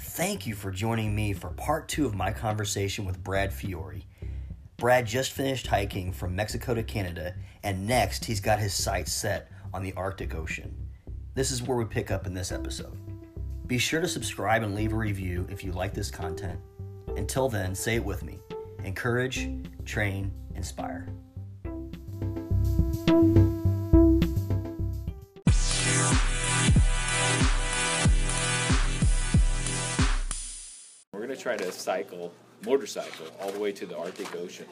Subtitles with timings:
[0.00, 4.06] Thank you for joining me for part two of my conversation with Brad Fiore.
[4.76, 9.50] Brad just finished hiking from Mexico to Canada, and next he's got his sights set
[9.74, 10.72] on the Arctic Ocean.
[11.34, 12.96] This is where we pick up in this episode.
[13.66, 16.60] Be sure to subscribe and leave a review if you like this content.
[17.16, 18.38] Until then, say it with me
[18.84, 19.48] encourage,
[19.84, 21.08] train, inspire.
[31.38, 32.32] Try to cycle,
[32.64, 34.66] motorcycle, all the way to the Arctic Ocean,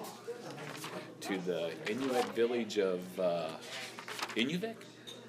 [1.21, 3.49] to the Inuit village of uh,
[4.37, 4.75] Inuvik?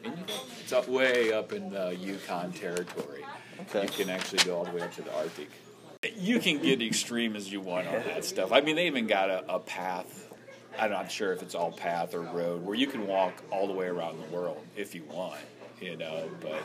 [0.04, 0.32] Inuvik?
[0.62, 3.23] It's up way up in the Yukon territory.
[3.62, 3.84] Okay.
[3.84, 5.50] You can actually go all the way up to the Arctic.
[6.16, 8.52] You can get extreme as you want on that stuff.
[8.52, 10.32] I mean, they even got a, a path.
[10.77, 13.74] I'm not sure if it's all path or road where you can walk all the
[13.74, 15.40] way around the world if you want,
[15.82, 16.30] you know.
[16.40, 16.62] But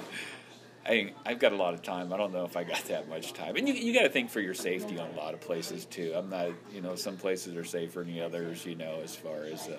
[0.84, 2.12] I, I've got a lot of time.
[2.12, 3.55] I don't know if I got that much time.
[3.56, 6.12] And you, you got to think for your safety on a lot of places too.
[6.16, 8.66] I'm not, you know, some places are safer than the others.
[8.66, 9.77] You know, as far as uh,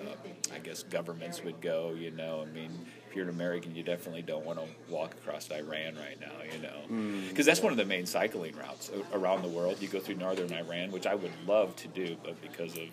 [0.54, 1.92] I guess governments would go.
[1.92, 2.70] You know, I mean,
[3.08, 6.32] if you're an American, you definitely don't want to walk across Iran right now.
[6.50, 9.82] You know, because that's one of the main cycling routes around the world.
[9.82, 12.88] You go through northern Iran, which I would love to do, but because of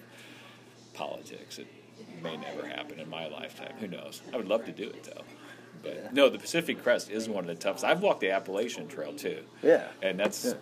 [0.94, 1.68] politics, it
[2.22, 3.74] may never happen in my lifetime.
[3.80, 4.22] Who knows?
[4.34, 5.24] I would love to do it though.
[5.84, 7.84] But no, the Pacific Crest is one of the toughest.
[7.84, 9.44] I've walked the Appalachian Trail too.
[9.64, 9.88] Yeah.
[10.02, 10.56] And that's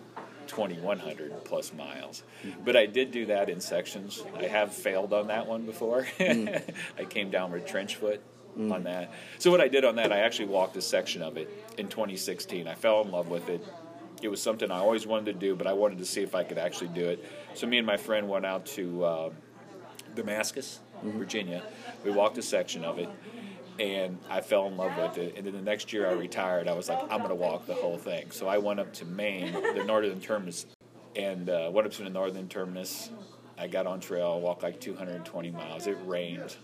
[0.46, 2.22] 2,100 plus miles.
[2.64, 4.22] But I did do that in sections.
[4.36, 6.06] I have failed on that one before.
[6.18, 6.62] Mm.
[6.98, 8.20] I came down with trench foot
[8.58, 8.72] mm.
[8.72, 9.12] on that.
[9.38, 11.48] So what I did on that, I actually walked a section of it
[11.78, 12.66] in 2016.
[12.66, 13.64] I fell in love with it.
[14.22, 16.44] It was something I always wanted to do, but I wanted to see if I
[16.44, 17.24] could actually do it.
[17.54, 19.30] So me and my friend went out to uh,
[20.14, 21.18] Damascus, mm-hmm.
[21.18, 21.62] Virginia.
[22.04, 23.08] We walked a section of it,
[23.80, 25.38] and I fell in love with it.
[25.38, 26.68] And then the next year I retired.
[26.68, 28.30] I was like, I'm to walk the whole thing.
[28.30, 30.66] So I went up to Maine, the northern terminus,
[31.16, 33.10] and uh, went up to the northern terminus.
[33.56, 35.86] I got on trail, walked like 220 miles.
[35.86, 36.56] It rained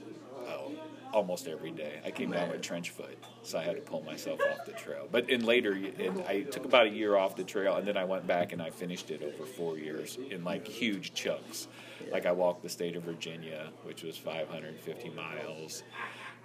[0.46, 0.72] oh,
[1.12, 2.00] almost every day.
[2.04, 5.08] I came down with trench foot, so I had to pull myself off the trail.
[5.10, 8.04] But in later, and I took about a year off the trail, and then I
[8.04, 11.68] went back and I finished it over four years in like huge chunks.
[12.12, 15.82] Like I walked the state of Virginia, which was 550 miles.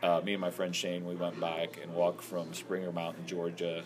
[0.03, 3.84] Uh, me and my friend Shane, we went back and walked from Springer Mountain, Georgia,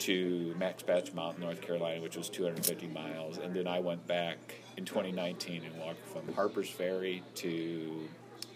[0.00, 4.38] to Max Patch Mountain, North Carolina, which was 250 miles, and then I went back
[4.76, 8.08] in 2019 and walked from Harper's Ferry to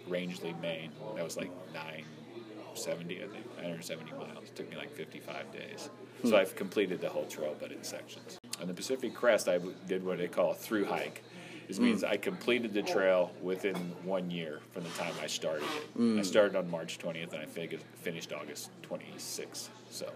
[0.09, 0.91] Rangeley, Maine.
[1.16, 4.44] That was like 970, I think, 970 miles.
[4.44, 5.91] It took me like 55 days.
[6.25, 8.38] So I've completed the whole trail, but in sections.
[8.60, 11.25] On the Pacific Crest, I did what they call a through hike.
[11.72, 13.75] This means I completed the trail within
[14.05, 15.65] one year from the time I started
[15.97, 16.19] it.
[16.19, 19.71] I started on March 20th and I fig- finished August 26th.
[19.88, 20.12] So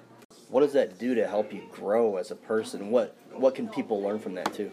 [0.50, 2.90] What does that do to help you grow as a person?
[2.90, 4.70] What what can people learn from that too?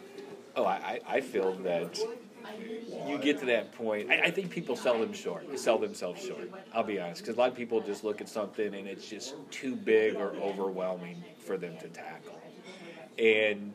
[0.58, 1.98] Oh, I, I I feel that
[3.08, 4.12] you get to that point.
[4.12, 5.58] I, I think people sell them short.
[5.58, 6.52] Sell themselves short.
[6.74, 9.36] I'll be honest, because a lot of people just look at something and it's just
[9.52, 12.42] too big or overwhelming for them to tackle.
[13.18, 13.72] And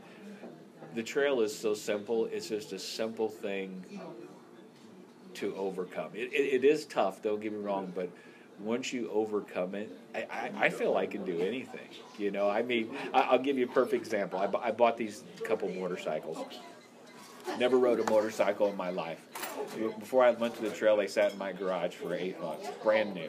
[0.95, 2.27] the trail is so simple.
[2.27, 3.85] It's just a simple thing
[5.35, 6.11] to overcome.
[6.15, 7.23] It, it, it is tough.
[7.23, 8.11] Don't get me wrong, but
[8.61, 11.89] once you overcome it, I, I, I feel I can do anything.
[12.19, 14.39] You know, I mean, I, I'll give you a perfect example.
[14.39, 16.39] I, bu- I bought these couple motorcycles.
[17.59, 19.21] Never rode a motorcycle in my life.
[19.99, 23.15] Before I went to the trail, they sat in my garage for eight months, brand
[23.15, 23.29] new.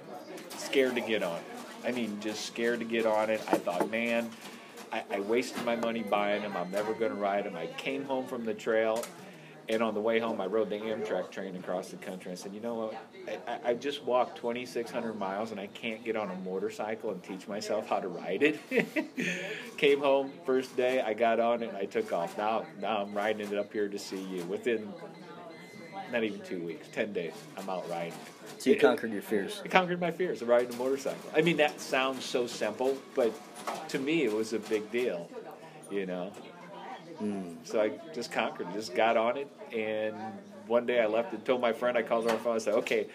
[0.58, 1.44] Scared to get on it.
[1.86, 3.42] I mean, just scared to get on it.
[3.48, 4.30] I thought, man,
[4.92, 6.56] I, I wasted my money buying them.
[6.56, 7.56] I'm never going to ride them.
[7.56, 9.04] I came home from the trail,
[9.68, 12.32] and on the way home, I rode the Amtrak train across the country.
[12.32, 12.96] I said, you know what?
[13.48, 17.48] I, I, just walked 2,600 miles, and I can't get on a motorcycle and teach
[17.48, 18.60] myself how to ride it.
[19.78, 22.38] Came home first day, I got on it, and I took off.
[22.38, 24.44] Now, now I'm riding it up here to see you.
[24.46, 24.92] Within
[26.12, 28.14] not even two weeks, 10 days, I'm out riding.
[28.58, 29.62] So you It- conquered your fears.
[29.64, 31.30] I conquered my fears of riding a motorcycle.
[31.36, 33.32] I mean, that sounds so simple, but
[33.90, 35.30] to me, it was a big deal,
[35.92, 36.32] you know.
[37.20, 37.54] Hmm.
[37.64, 40.16] So I just conquered just got on it, and
[40.68, 42.60] one day I left and told my friend, I called her on the phone, I
[42.60, 43.08] said, okay,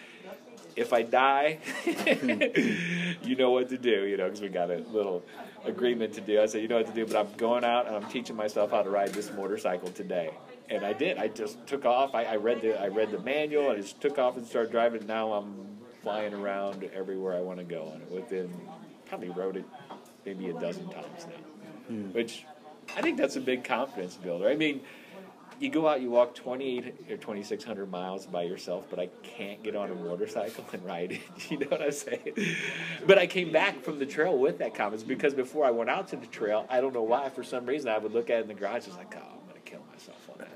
[0.75, 1.59] if I die,
[3.23, 5.23] you know what to do, you know, because we got a little
[5.65, 6.41] agreement to do.
[6.41, 8.71] I said, you know what to do, but I'm going out and I'm teaching myself
[8.71, 10.31] how to ride this motorcycle today.
[10.69, 11.17] And I did.
[11.17, 12.15] I just took off.
[12.15, 13.69] I, I read the I read the manual.
[13.69, 15.05] I just took off and started driving.
[15.05, 18.11] Now I'm flying around everywhere I want to go on it.
[18.11, 18.53] Within
[19.05, 19.65] probably rode it
[20.25, 22.11] maybe a dozen times now, hmm.
[22.11, 22.45] which
[22.95, 24.47] I think that's a big confidence builder.
[24.47, 24.81] I mean,
[25.59, 29.75] you go out, you walk 28 or 2,600 miles by yourself, but I can't get
[29.75, 31.21] on a motorcycle and ride it.
[31.49, 32.33] You know what I'm saying?
[33.05, 36.07] But I came back from the trail with that confidence because before I went out
[36.09, 38.41] to the trail, I don't know why, for some reason, I would look at it
[38.43, 40.54] in the garage, I was like, oh, I'm going to kill myself on that thing.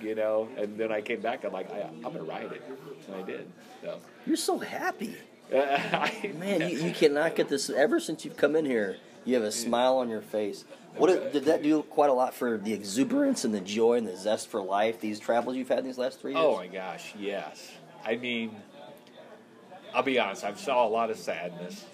[0.00, 0.48] You know?
[0.56, 2.62] And then I came back, I'm like, I, I'm going to ride it.
[3.06, 3.50] And I did.
[3.82, 4.00] So.
[4.26, 5.16] You're so happy.
[5.52, 5.58] Uh,
[5.92, 7.70] I, Man, you, you cannot get this.
[7.70, 10.64] Ever since you've come in here, you have a smile on your face.
[10.96, 14.06] What did, did that do quite a lot for the exuberance and the joy and
[14.06, 15.00] the zest for life?
[15.00, 16.44] These travels you've had these last three years.
[16.44, 17.70] Oh my gosh, yes.
[18.04, 18.56] I mean,
[19.94, 20.44] I'll be honest.
[20.44, 21.84] I've saw a lot of sadness.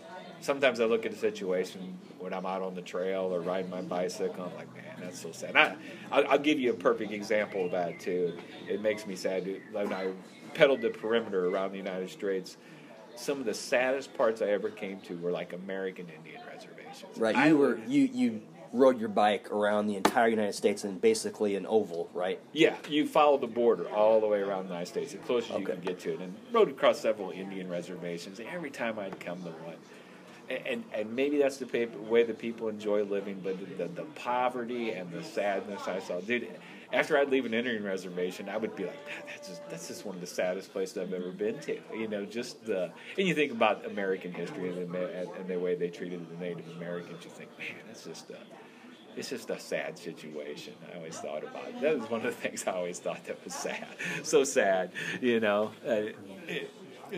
[0.44, 3.81] Sometimes I look at a situation when I'm out on the trail or riding my
[3.81, 4.44] bicycle.
[4.44, 5.56] I'm like, man, that's so sad.
[5.56, 5.75] I,
[6.12, 8.37] I'll, I'll give you a perfect example of that too.
[8.69, 10.12] It makes me sad when I
[10.52, 12.58] pedaled the perimeter around the United States.
[13.17, 17.17] Some of the saddest parts I ever came to were like American Indian reservations.
[17.17, 18.43] Right, I you were you you
[18.75, 22.38] rode your bike around the entire United States in basically an oval, right?
[22.52, 25.50] Yeah, you followed the border all the way around the United States, as close as
[25.50, 25.73] you Okay.
[25.73, 28.41] can get to it, and rode across several Indian reservations.
[28.52, 29.76] Every time I'd come to one,
[30.49, 34.91] and and, maybe that's the way the people enjoy living, but the, the, the poverty
[34.91, 36.49] and the sadness I saw, dude.
[36.93, 40.14] After I'd leave an Indian reservation, I would be like, that's just that's just one
[40.14, 41.79] of the saddest places I've ever been to.
[41.93, 45.75] You know, just the and you think about American history and the, and the way
[45.75, 48.37] they treated the Native Americans, you think, man, that's just a
[49.17, 50.75] it's just a sad situation.
[50.93, 51.81] I always thought about it.
[51.81, 53.87] That was one of the things I always thought that was sad.
[54.23, 55.73] So sad, you know.
[55.87, 56.12] Uh,
[56.49, 56.70] it,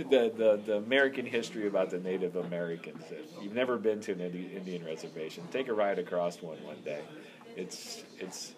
[0.04, 3.02] the, the the American history about the Native Americans.
[3.10, 6.80] If you've never been to an Indi- Indian reservation, take a ride across one one
[6.84, 7.02] day.
[7.56, 8.52] It's it's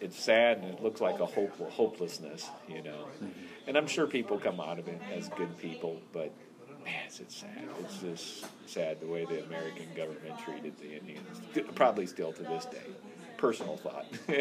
[0.00, 3.06] it's sad and it looks like a hope, hopelessness, you know.
[3.22, 3.28] Mm-hmm.
[3.68, 6.32] And I'm sure people come out of it as good people, but
[6.84, 7.68] man, it's, it's sad.
[7.80, 11.40] It's just sad the way the American government treated the Indians.
[11.74, 12.82] Probably still to this day.
[13.38, 14.06] Personal thought.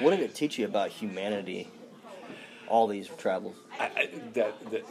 [0.00, 1.70] What did it teach you about humanity?
[2.68, 3.56] All these travels.
[3.78, 4.82] I, I, that the,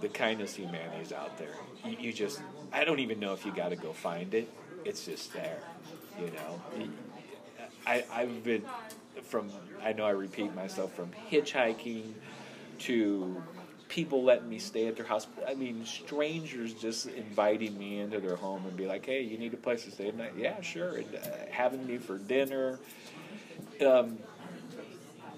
[0.00, 1.54] the kindness humanity is out there.
[1.84, 2.40] You, you just,
[2.72, 4.48] I don't even know if you got to go find it.
[4.84, 5.58] It's just there,
[6.18, 6.60] you know.
[7.86, 8.64] I, I've been
[9.24, 9.50] from,
[9.82, 12.12] I know I repeat myself, from hitchhiking
[12.80, 13.42] to
[13.88, 15.26] people letting me stay at their house.
[15.46, 19.52] I mean, strangers just inviting me into their home and be like, hey, you need
[19.52, 20.34] a place to stay tonight?
[20.36, 20.96] Yeah, sure.
[20.96, 21.18] And uh,
[21.50, 22.78] having me for dinner.
[23.84, 24.18] Um,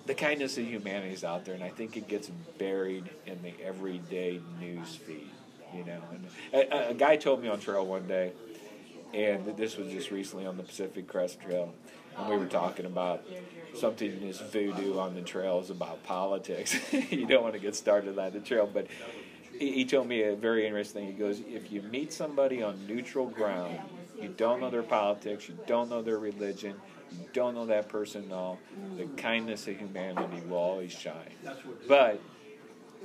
[0.06, 3.52] the kindness of humanity is out there, and I think it gets buried in the
[3.64, 5.30] everyday news feed.
[5.74, 8.32] You know, and a, a guy told me on trail one day,
[9.14, 11.72] and this was just recently on the Pacific Crest Trail,
[12.18, 13.24] and we were talking about
[13.74, 16.76] something is voodoo on the trails about politics.
[17.10, 18.86] you don't want to get started on the trail, but
[19.58, 21.12] he, he told me a very interesting thing.
[21.12, 23.78] He goes, if you meet somebody on neutral ground,
[24.20, 26.74] you don't know their politics, you don't know their religion,
[27.32, 28.58] don't know that person at all,
[28.96, 31.32] the kindness of humanity will always shine.
[31.88, 32.20] But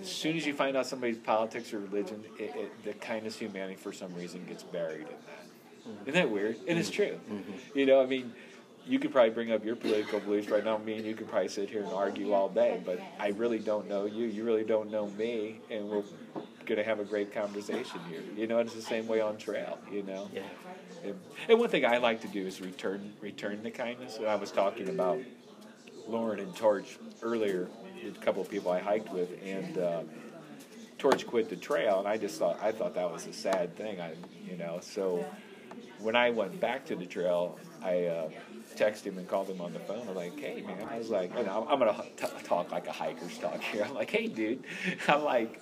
[0.01, 3.41] as soon as you find out somebody's politics or religion, it, it, the kindness of
[3.41, 6.01] humanity for some reason gets buried in that.
[6.05, 6.57] Isn't that weird?
[6.67, 7.03] And it's mm-hmm.
[7.03, 7.19] true.
[7.31, 7.79] Mm-hmm.
[7.79, 8.33] You know, I mean,
[8.85, 10.77] you could probably bring up your political beliefs right now.
[10.77, 13.87] Me and you could probably sit here and argue all day, but I really don't
[13.89, 14.25] know you.
[14.27, 16.03] You really don't know me, and we're
[16.67, 18.21] going to have a great conversation here.
[18.35, 19.79] You know, it's the same way on trail.
[19.91, 20.29] You know.
[20.33, 20.41] Yeah.
[21.03, 21.15] And,
[21.49, 24.17] and one thing I like to do is return return the kindness.
[24.17, 25.19] And I was talking about
[26.07, 27.67] Lauren and Torch earlier,
[28.05, 30.01] a couple of people I hiked with, and uh,
[30.97, 34.01] Torch quit the trail, and I just thought I thought that was a sad thing.
[34.01, 34.13] I,
[34.45, 35.25] you know, so
[35.99, 38.29] when I went back to the trail, I uh,
[38.75, 40.07] texted him and called him on the phone.
[40.07, 42.91] I'm like, hey man, I was like, and I'm, I'm gonna t- talk like a
[42.91, 43.83] hiker's talk here.
[43.83, 44.63] I'm like, hey dude,
[45.07, 45.61] I'm like.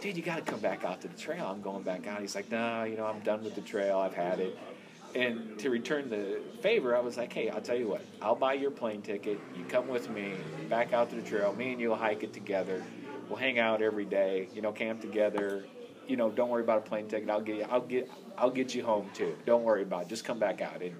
[0.00, 1.46] Dude, you got to come back out to the trail.
[1.46, 2.20] I'm going back out.
[2.20, 3.98] He's like, nah, you know, I'm done with the trail.
[3.98, 4.56] I've had it.
[5.14, 8.52] And to return the favor, I was like, hey, I'll tell you what, I'll buy
[8.52, 9.40] your plane ticket.
[9.56, 10.34] You come with me
[10.68, 11.54] back out to the trail.
[11.54, 12.84] Me and you'll hike it together.
[13.28, 14.48] We'll hang out every day.
[14.54, 15.64] You know, camp together.
[16.06, 17.28] You know, don't worry about a plane ticket.
[17.30, 19.36] I'll get, you, I'll get, I'll get you home too.
[19.46, 20.08] Don't worry about it.
[20.08, 20.82] Just come back out.
[20.82, 20.94] And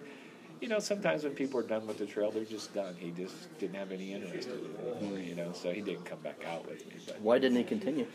[0.61, 2.97] you know, sometimes when people are done with the trail, they're just done.
[2.99, 5.25] He just didn't have any interest in it.
[5.25, 6.97] You know, so he didn't come back out with me.
[7.07, 8.07] But Why didn't he continue?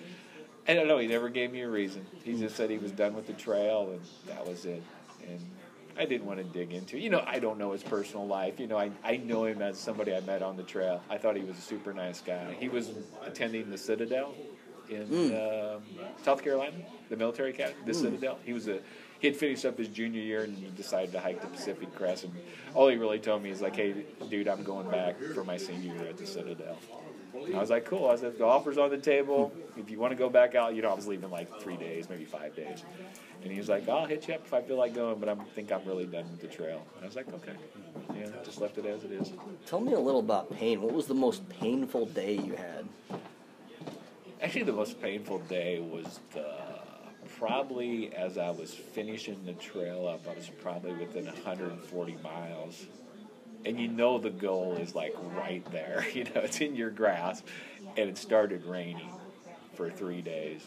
[0.68, 0.98] I don't know.
[0.98, 2.06] He never gave me a reason.
[2.24, 4.82] He just said he was done with the trail, and that was it.
[5.28, 5.40] And
[5.98, 6.98] I didn't want to dig into.
[6.98, 8.60] You know, I don't know his personal life.
[8.60, 11.02] You know, I I know him as somebody I met on the trail.
[11.10, 12.56] I thought he was a super nice guy.
[12.60, 12.92] He was
[13.26, 14.34] attending the Citadel
[14.90, 15.82] in um,
[16.24, 16.76] South Carolina,
[17.10, 18.40] the military academy, the Citadel.
[18.44, 18.80] He was a
[19.20, 22.26] he had finished up his junior year and he decided to hike the Pacific Crest.
[22.26, 22.34] And
[22.74, 25.94] all he really told me is like, "Hey, dude, I'm going back for my senior
[25.96, 26.78] year at the Citadel."
[27.54, 28.08] I was like, cool.
[28.10, 29.52] I said, the offer's on the table.
[29.78, 32.10] If you want to go back out, you know, I was leaving like three days,
[32.10, 32.84] maybe five days.
[33.44, 35.36] And he was like, I'll hit you up if I feel like going, but I
[35.56, 36.86] think I'm really done with the trail.
[36.96, 37.54] And I was like, okay.
[38.16, 39.34] Yeah, just left it as it is.
[39.66, 40.82] Tell me a little about pain.
[40.82, 42.88] What was the most painful day you had?
[44.42, 46.54] Actually, the most painful day was the
[47.38, 50.22] probably as I was finishing the trail up.
[50.30, 52.86] I was probably within 140 miles,
[53.66, 56.06] and you know the goal is like right there.
[56.14, 57.48] You know, it's in your grasp,
[57.98, 59.10] and it started raining
[59.76, 60.62] for three days,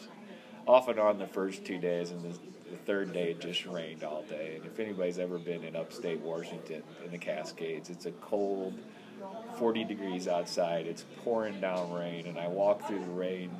[0.65, 2.37] off and on the first two days, and the,
[2.69, 4.55] the third day it just rained all day.
[4.57, 8.77] And if anybody's ever been in upstate Washington in the Cascades, it's a cold
[9.57, 10.85] 40 degrees outside.
[10.85, 13.51] It's pouring down rain, and I walked through the rain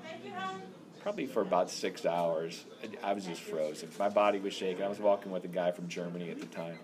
[1.01, 2.65] probably for about six hours.
[3.01, 3.89] I was just frozen.
[3.97, 4.83] My body was shaking.
[4.83, 6.77] I was walking with a guy from Germany at the time.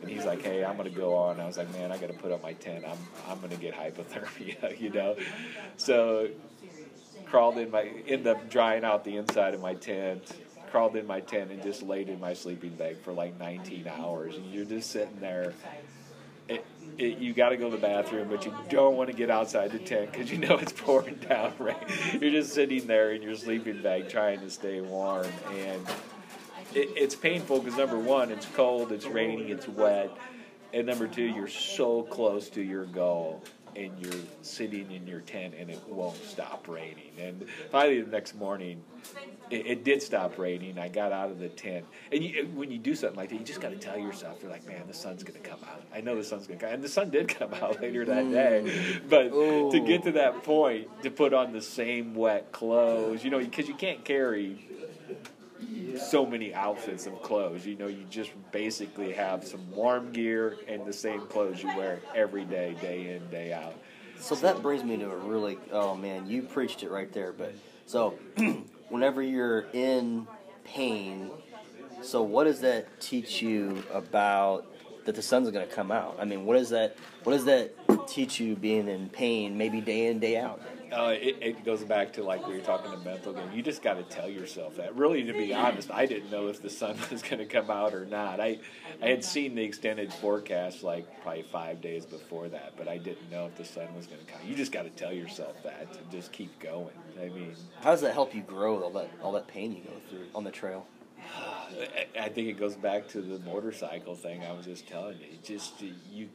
[0.00, 2.32] And he's like, "Hey, I'm gonna go on." I was like, "Man, I gotta put
[2.32, 2.84] up my tent.
[2.86, 5.16] I'm I'm gonna get hypothermia, you know."
[5.76, 6.28] So
[7.26, 10.32] crawled in my ended up drying out the inside of my tent
[10.70, 14.36] crawled in my tent and just laid in my sleeping bag for like 19 hours
[14.36, 15.52] and you're just sitting there
[16.50, 16.64] it,
[16.98, 19.70] it, you got to go to the bathroom, but you don't want to get outside
[19.70, 21.76] the tent because you know it's pouring down rain.
[22.20, 25.86] You're just sitting there in your sleeping bag trying to stay warm, and
[26.74, 30.10] it, it's painful because number one, it's cold, it's raining, it's wet,
[30.72, 33.42] and number two, you're so close to your goal.
[33.76, 37.12] And you're sitting in your tent, and it won't stop raining.
[37.20, 38.82] And finally, the next morning,
[39.48, 40.76] it, it, did stop raining.
[40.76, 43.44] I got out of the tent, and you, when you do something like that, you
[43.44, 45.84] just got to tell yourself, you're like, man, the sun's going to come out.
[45.94, 48.30] I know the sun's going to come, and the sun did come out later that
[48.32, 48.64] day.
[48.66, 49.08] Mm.
[49.08, 49.70] But Ooh.
[49.70, 53.68] to get to that point, to put on the same wet clothes, you know, because
[53.68, 54.68] you can't carry
[55.98, 57.66] so many outfits of clothes.
[57.66, 62.00] You know, you just basically have some warm gear and the same clothes you wear
[62.14, 63.74] every day, day in, day out.
[64.18, 67.32] So that brings me to a really, oh man, you preached it right there.
[67.32, 67.54] But
[67.86, 68.18] so
[68.88, 70.26] whenever you're in
[70.64, 71.30] pain,
[72.02, 74.66] so what does that teach you about
[75.06, 76.16] that the sun's going to come out?
[76.20, 77.74] I mean, what does that what does that
[78.06, 80.60] teach you being in pain, maybe day in day out?
[80.92, 83.50] Uh, it, it, goes back to like we were talking to mental game.
[83.52, 84.96] You just got to tell yourself that.
[84.96, 87.94] Really, to be honest, I didn't know if the sun was going to come out
[87.94, 88.40] or not.
[88.40, 88.58] I
[89.02, 93.30] I had seen the extended forecast like probably five days before that, but I didn't
[93.30, 94.40] know if the sun was going to come.
[94.46, 96.94] You just got to tell yourself that and just keep going.
[97.20, 100.00] I mean, how does that help you grow all that all that pain you go
[100.08, 100.86] through on the trail?
[102.18, 105.38] I think it goes back to the motorcycle thing I was just telling you.
[105.42, 105.80] Just
[106.10, 106.28] you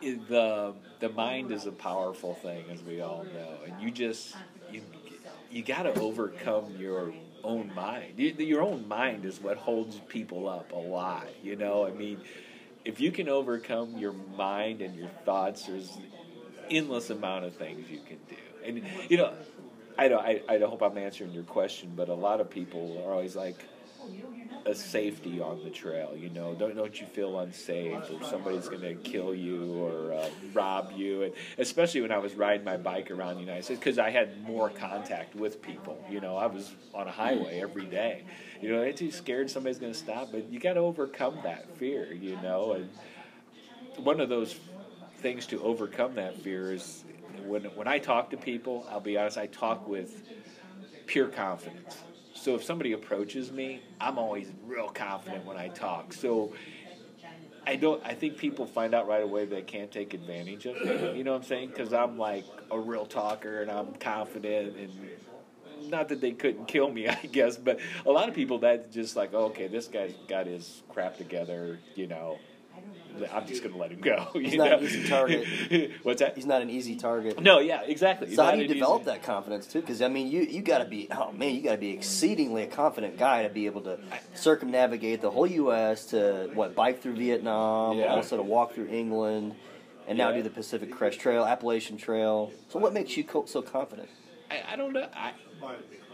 [0.00, 4.36] the the mind is a powerful thing, as we all know, and you just
[4.70, 4.82] you
[5.50, 7.12] you got to overcome your
[7.44, 8.18] own mind.
[8.18, 11.28] Your own mind is what holds people up a lot.
[11.42, 12.20] You know, I mean,
[12.84, 15.96] if you can overcome your mind and your thoughts, there's
[16.70, 18.36] endless amount of things you can do.
[18.64, 19.32] And you know,
[19.96, 20.24] I don't.
[20.24, 23.64] I, I hope I'm answering your question, but a lot of people are always like
[24.66, 26.14] a safety on the trail.
[26.16, 30.28] You know, don't don't you feel unsafe or somebody's going to kill you or uh,
[30.52, 31.22] rob you?
[31.22, 34.42] And especially when I was riding my bike around the United States, because I had
[34.46, 36.04] more contact with people.
[36.10, 38.24] You know, I was on a highway every day.
[38.60, 41.70] You know, ain't too scared somebody's going to stop, but you got to overcome that
[41.78, 42.12] fear.
[42.12, 42.90] You know, and
[43.96, 44.58] one of those
[45.18, 47.04] things to overcome that fear is
[47.44, 48.86] when when I talk to people.
[48.90, 50.22] I'll be honest, I talk with
[51.06, 52.04] pure confidence
[52.48, 56.14] so if somebody approaches me, I'm always real confident when I talk.
[56.14, 56.54] So
[57.66, 58.02] I don't.
[58.06, 61.18] I think people find out right away they can't take advantage of me.
[61.18, 61.68] You know what I'm saying?
[61.68, 64.92] Because I'm like a real talker and I'm confident and.
[65.90, 69.14] Not that they couldn't kill me, I guess, but a lot of people that just
[69.14, 72.38] like, oh, okay, this guy's got his crap together, you know
[73.32, 74.28] I'm just going to let him go.
[74.34, 74.78] He's not know?
[74.78, 75.92] an easy target.
[76.02, 76.36] What's that?
[76.36, 77.40] He's not an easy target.
[77.40, 78.34] No, yeah, exactly.
[78.34, 79.10] so how do you develop easy...
[79.10, 79.80] that confidence too?
[79.80, 82.62] Because I mean, you you got to be oh man, you got to be exceedingly
[82.62, 83.98] a confident guy to be able to
[84.34, 86.06] circumnavigate the whole U.S.
[86.06, 88.06] to what bike through Vietnam, yeah.
[88.06, 89.54] also to walk through England,
[90.06, 90.36] and now yeah.
[90.36, 92.52] do the Pacific Crest Trail, Appalachian Trail.
[92.68, 94.08] So what makes you so confident?
[94.50, 95.08] I, I don't know.
[95.14, 95.32] I,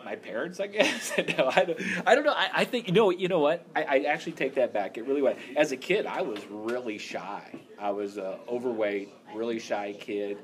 [0.04, 1.12] my parents, I guess.
[1.38, 2.32] no, I don't, I don't know.
[2.32, 3.10] I, I, think you know.
[3.10, 3.66] You know what?
[3.74, 4.98] I, I, actually take that back.
[4.98, 5.36] It really was.
[5.56, 7.42] As a kid, I was really shy.
[7.78, 10.38] I was a overweight, really shy kid,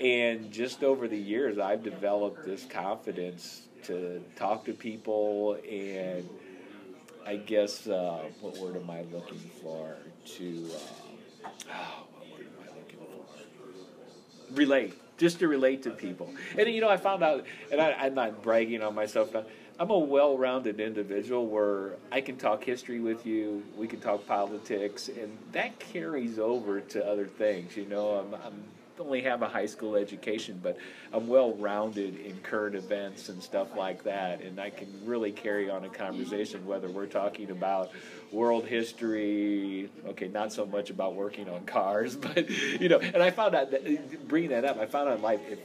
[0.00, 6.28] and just over the years, I've developed this confidence to talk to people, and
[7.24, 9.96] I guess uh, what word am I looking for?
[10.36, 14.54] To uh, oh, what word am I looking for?
[14.54, 16.30] Relate just to relate to people.
[16.58, 19.34] And you know, I found out, and I, am not bragging on myself.
[19.78, 23.62] I'm a well-rounded individual where I can talk history with you.
[23.76, 27.76] We can talk politics, and that carries over to other things.
[27.76, 28.64] You know, I'm, I'm
[29.00, 30.76] only have a high school education, but
[31.12, 35.70] I'm well rounded in current events and stuff like that, and I can really carry
[35.70, 37.90] on a conversation whether we're talking about
[38.32, 39.90] world history.
[40.08, 42.98] Okay, not so much about working on cars, but you know.
[42.98, 45.58] And I found out that bringing that up, I found out in life if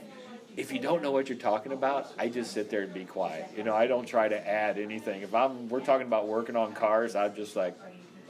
[0.57, 3.49] if you don't know what you're talking about, I just sit there and be quiet.
[3.55, 5.21] You know, I don't try to add anything.
[5.21, 7.77] If I'm we're talking about working on cars, I'm just like,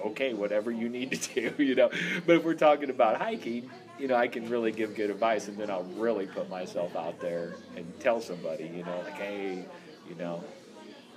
[0.05, 1.89] okay, whatever you need to do, you know.
[2.25, 5.57] But if we're talking about hiking, you know, I can really give good advice, and
[5.57, 9.65] then I'll really put myself out there and tell somebody, you know, like, hey,
[10.09, 10.43] you know,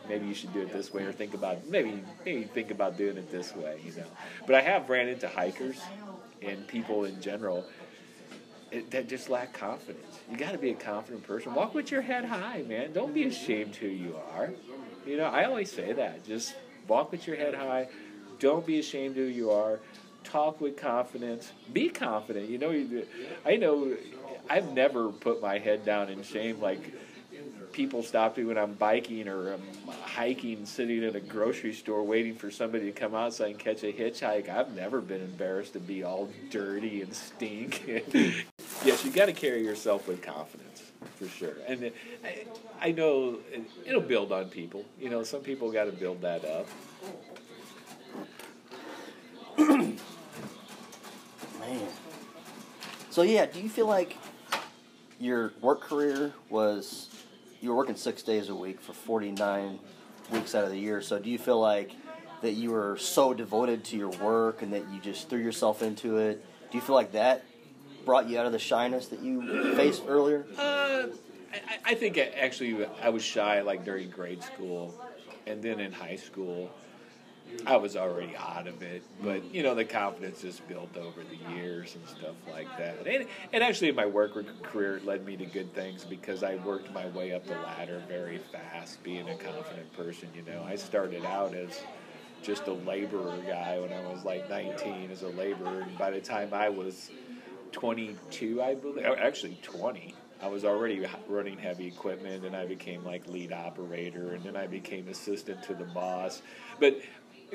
[0.09, 3.17] maybe you should do it this way, or think about maybe maybe think about doing
[3.17, 4.07] it this way, you know.
[4.47, 5.81] But I have ran into hikers
[6.43, 7.65] and people in general
[8.71, 10.19] it, that just lack confidence.
[10.31, 11.55] You got to be a confident person.
[11.55, 12.93] Walk with your head high, man.
[12.93, 14.51] Don't be ashamed who you are.
[15.07, 16.25] You know, I always say that.
[16.25, 16.55] Just
[16.89, 17.89] walk with your head high.
[18.39, 19.81] Don't be ashamed who you are
[20.25, 22.49] talk with confidence, be confident.
[22.49, 23.03] You know,
[23.45, 23.97] I know
[24.49, 26.61] I've never put my head down in shame.
[26.61, 26.81] Like
[27.73, 32.35] people stop me when I'm biking or I'm hiking, sitting in a grocery store waiting
[32.35, 34.49] for somebody to come outside and catch a hitchhike.
[34.49, 37.85] I've never been embarrassed to be all dirty and stink.
[38.85, 41.55] yes, you got to carry yourself with confidence for sure.
[41.67, 41.91] And
[42.25, 42.45] I,
[42.81, 43.39] I know
[43.85, 44.85] it'll build on people.
[44.99, 46.69] You know, some people got to build that up.
[49.59, 49.99] Man.
[53.15, 54.17] So yeah, do you feel like
[55.21, 57.09] your work career was
[57.61, 59.79] you were working six days a week for forty nine
[60.33, 61.01] weeks out of the year?
[61.01, 61.93] So do you feel like
[62.43, 66.19] that you were so devoted to your work and that you just threw yourself into
[66.19, 66.45] it?
[66.73, 67.45] Do you feel like that
[68.05, 70.45] brought you out of the shyness that you faced earlier?
[70.59, 71.07] Uh,
[71.53, 74.93] I, I think actually I was shy like during grade school,
[75.47, 76.69] and then in high school.
[77.67, 81.55] I was already out of it, but you know the confidence is built over the
[81.55, 83.07] years and stuff like that.
[83.07, 84.33] And, and actually, my work
[84.63, 88.39] career led me to good things because I worked my way up the ladder very
[88.53, 90.29] fast, being a confident person.
[90.35, 91.81] You know, I started out as
[92.43, 96.21] just a laborer guy when I was like 19 as a laborer, and by the
[96.21, 97.11] time I was
[97.73, 100.15] 22, I believe, actually 20.
[100.43, 104.67] I was already running heavy equipment, and I became like lead operator, and then I
[104.67, 106.43] became assistant to the boss.
[106.79, 107.01] But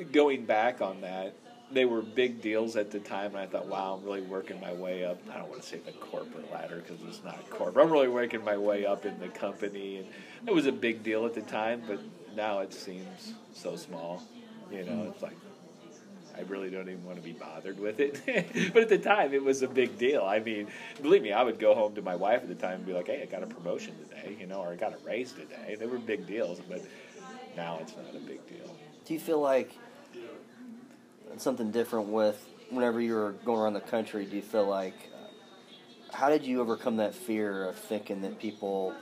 [0.04, 1.34] going back on that,
[1.72, 4.72] they were big deals at the time, and I thought, wow, I'm really working my
[4.72, 5.18] way up.
[5.32, 7.84] I don't want to say the corporate ladder because it's not corporate.
[7.84, 10.06] I'm really working my way up in the company, and
[10.46, 12.00] it was a big deal at the time, but
[12.34, 14.22] now it seems so small.
[14.72, 15.36] You know, it's like
[16.36, 18.20] I really don't even want to be bothered with it.
[18.72, 20.24] but at the time, it was a big deal.
[20.24, 20.68] I mean,
[21.02, 23.08] believe me, I would go home to my wife at the time and be like,
[23.08, 25.86] "Hey, I got a promotion today," you know, or "I got a raise today." They
[25.86, 26.82] were big deals, but
[27.56, 28.76] now it's not a big deal.
[29.04, 29.72] Do you feel like
[31.40, 34.24] something different with whenever you were going around the country?
[34.24, 34.94] Do you feel like
[36.12, 38.94] how did you overcome that fear of thinking that people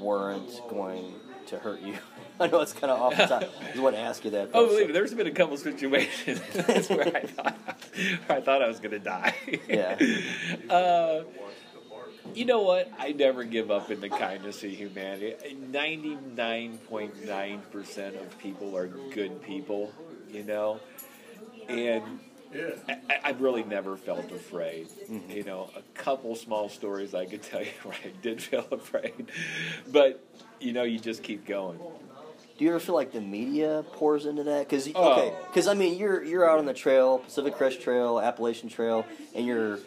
[0.00, 1.14] weren't going
[1.46, 1.94] to hurt you?
[2.40, 3.42] I know it's kind of off the top.
[3.42, 4.52] I just want to ask you that.
[4.52, 4.86] Though, oh, believe so.
[4.86, 6.38] me, there's been a couple situations
[6.88, 7.58] where I thought
[8.26, 9.34] where I thought I was going to die.
[9.68, 9.98] Yeah.
[10.70, 11.22] Uh,
[12.34, 12.90] you know what?
[12.98, 15.34] I never give up in the kindness of humanity.
[15.72, 19.92] Ninety-nine point nine percent of people are good people.
[20.30, 20.80] You know,
[21.68, 22.20] and
[22.52, 22.70] yeah.
[23.24, 24.88] I, have really never felt afraid.
[24.88, 25.30] Mm-hmm.
[25.30, 29.30] You know, a couple small stories I could tell you where I did feel afraid,
[29.90, 30.24] but
[30.60, 31.78] you know, you just keep going.
[31.78, 34.68] Do you ever feel like the media pours into that?
[34.68, 35.12] Because oh.
[35.12, 39.06] okay, because I mean, you're you're out on the trail, Pacific Crest Trail, Appalachian Trail,
[39.34, 39.78] and you're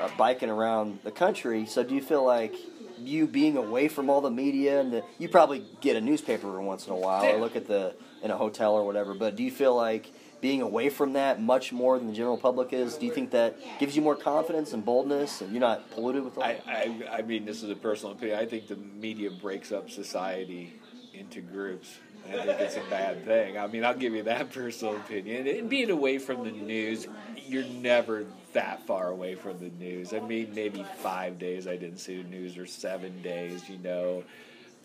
[0.00, 1.66] uh, biking around the country.
[1.66, 2.54] So do you feel like
[2.98, 6.86] you being away from all the media and the, you probably get a newspaper once
[6.86, 9.14] in a while or look at the in a hotel or whatever.
[9.14, 10.10] But do you feel like
[10.44, 12.98] being away from that much more than the general public is?
[12.98, 16.36] Do you think that gives you more confidence and boldness, and you're not polluted with
[16.36, 16.44] all?
[16.44, 18.38] I, I, I mean, this is a personal opinion.
[18.38, 20.74] I think the media breaks up society
[21.14, 21.98] into groups.
[22.28, 23.56] I think it's a bad thing.
[23.56, 25.46] I mean, I'll give you that personal opinion.
[25.46, 27.08] And being away from the news,
[27.46, 30.12] you're never that far away from the news.
[30.12, 34.22] I mean, maybe five days I didn't see the news, or seven days, you know.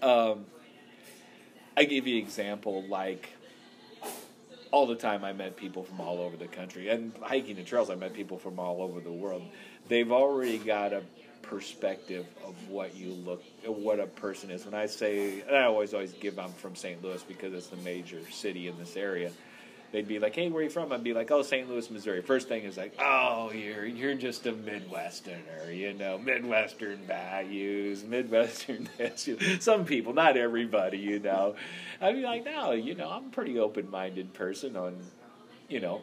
[0.01, 0.45] Um,
[1.75, 3.27] I give you an example like
[4.71, 6.89] all the time I met people from all over the country.
[6.89, 9.43] And hiking the trails, I met people from all over the world.
[9.87, 11.01] They've already got a
[11.41, 14.65] perspective of what you look, what a person is.
[14.65, 17.03] When I say, and I always always give, I'm from St.
[17.03, 19.31] Louis because it's the major city in this area
[19.91, 21.69] they'd be like, "Hey, where are you from?" I'd be like, "Oh, St.
[21.69, 26.97] Louis, Missouri." First thing is like, "Oh, you're you're just a Midwesterner, you know, Midwestern
[26.99, 31.55] values, Midwestern this." Some people, not everybody, you know.
[32.01, 34.97] I'd be like, "No, you know, I'm a pretty open-minded person on,
[35.67, 36.01] you know,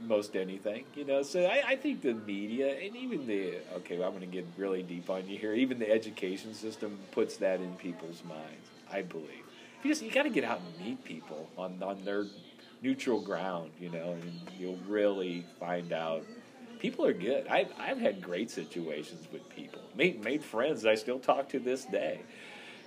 [0.00, 1.22] most anything, you know.
[1.22, 4.46] So I, I think the media and even the okay, well, I'm going to get
[4.56, 5.54] really deep on you here.
[5.54, 8.68] Even the education system puts that in people's minds.
[8.90, 9.44] I believe
[9.82, 12.24] you just you got to get out and meet people on on their
[12.82, 16.24] neutral ground, you know, and you'll really find out
[16.78, 17.46] people are good.
[17.46, 21.84] I've I've had great situations with people, made made friends I still talk to this
[21.84, 22.20] day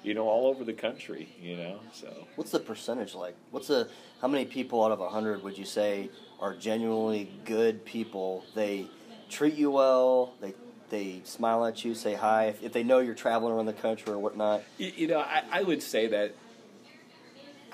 [0.05, 1.79] you know, all over the country, you know.
[1.91, 3.36] So what's the percentage like?
[3.49, 3.89] What's the
[4.21, 8.45] how many people out of a hundred would you say are genuinely good people?
[8.53, 8.86] They
[9.29, 10.36] treat you well.
[10.39, 10.53] They
[10.89, 12.45] they smile at you, say hi.
[12.45, 14.62] If, if they know you're traveling around the country or whatnot.
[14.77, 16.36] You, you know, I, I would say that.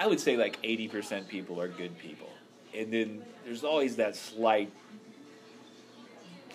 [0.02, 2.30] I would say like eighty percent people are good people,
[2.76, 4.72] and then there's always that slight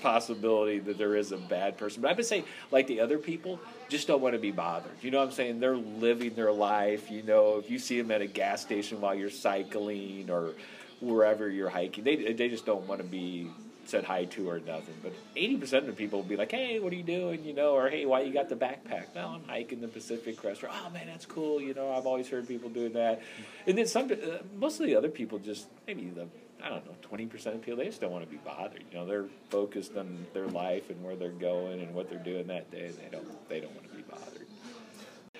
[0.03, 2.03] possibility that there is a bad person.
[2.03, 4.97] But I would say, like the other people, just don't want to be bothered.
[5.01, 5.61] You know what I'm saying?
[5.61, 7.09] They're living their life.
[7.09, 10.55] You know, if you see them at a gas station while you're cycling or
[11.01, 13.49] wherever you're hiking, they they just don't want to be
[13.87, 14.95] said hi to or nothing.
[15.03, 17.45] But 80% of the people would be like, hey, what are you doing?
[17.45, 19.15] You know, or hey, why you got the backpack?
[19.15, 20.63] No, I'm hiking the Pacific Crest.
[20.65, 21.61] Or, oh, man, that's cool.
[21.61, 23.23] You know, I've always heard people doing that.
[23.67, 26.27] And then some, uh, most of the other people just, maybe the
[26.63, 28.83] I don't know, twenty percent of people they just don't want to be bothered.
[28.91, 32.47] You know, they're focused on their life and where they're going and what they're doing
[32.47, 32.87] that day.
[32.87, 34.47] And They don't they don't want to be bothered.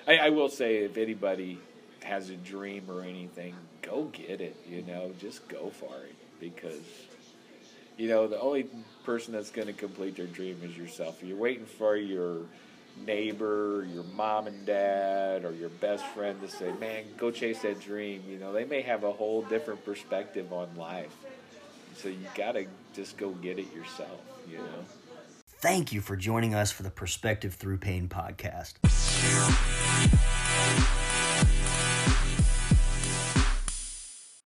[0.07, 1.59] I, I will say, if anybody
[2.03, 4.55] has a dream or anything, go get it.
[4.69, 6.81] You know, just go for it because
[7.97, 8.67] you know the only
[9.03, 11.21] person that's going to complete their dream is yourself.
[11.23, 12.41] You're waiting for your
[13.05, 17.79] neighbor, your mom and dad, or your best friend to say, "Man, go chase that
[17.79, 21.15] dream." You know, they may have a whole different perspective on life.
[21.95, 24.85] So you got to just go get it yourself, you know.
[25.59, 28.75] Thank you for joining us for the Perspective Through Pain podcast.